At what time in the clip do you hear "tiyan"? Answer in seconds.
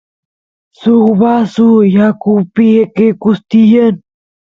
3.49-3.95